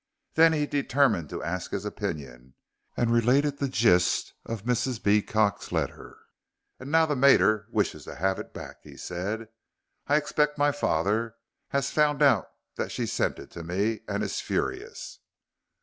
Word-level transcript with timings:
Then 0.33 0.51
he 0.53 0.65
determined 0.65 1.29
to 1.29 1.43
ask 1.43 1.69
his 1.69 1.85
opinion, 1.85 2.55
and 2.97 3.11
related 3.13 3.59
the 3.59 3.67
gist 3.67 4.33
of 4.47 4.63
Mrs. 4.65 4.99
Beecot's 4.99 5.71
letter. 5.71 6.17
"And 6.79 6.91
now 6.91 7.05
the 7.05 7.15
mater 7.15 7.67
wires 7.69 8.05
to 8.05 8.15
have 8.15 8.39
it 8.39 8.51
back," 8.51 8.77
he 8.81 8.97
said. 8.97 9.49
"I 10.07 10.15
expect 10.15 10.57
my 10.57 10.71
father 10.71 11.35
has 11.67 11.91
found 11.91 12.23
out 12.23 12.47
that 12.77 12.91
she 12.91 13.03
has 13.03 13.11
sent 13.13 13.37
it 13.37 13.51
to 13.51 13.61
me, 13.61 13.99
and 14.07 14.23
is 14.23 14.41
furious." 14.41 15.19